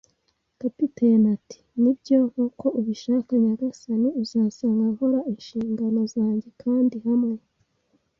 [0.59, 4.07] Kapiteni ati: "Nibyo nkuko ubishaka, nyagasani".
[4.21, 7.35] “Uzasanga nkora inshingano zanjye.” Kandi hamwe